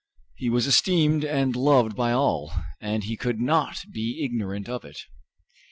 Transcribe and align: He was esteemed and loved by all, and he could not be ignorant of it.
He 0.35 0.49
was 0.49 0.65
esteemed 0.65 1.23
and 1.23 1.55
loved 1.55 1.95
by 1.95 2.11
all, 2.11 2.51
and 2.79 3.03
he 3.03 3.15
could 3.15 3.39
not 3.39 3.85
be 3.93 4.25
ignorant 4.25 4.67
of 4.67 4.83
it. 4.83 5.01